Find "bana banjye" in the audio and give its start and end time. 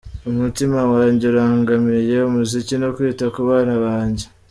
3.49-4.25